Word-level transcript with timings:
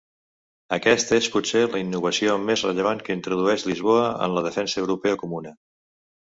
Aquesta 0.77 1.17
és 1.17 1.27
potser 1.35 1.61
la 1.73 1.81
innovació 1.81 2.37
més 2.45 2.63
rellevant 2.69 3.03
que 3.09 3.17
introdueix 3.19 3.67
Lisboa 3.69 4.09
en 4.29 4.35
la 4.39 4.45
defensa 4.49 4.83
europea 4.85 5.21
comuna. 5.27 5.55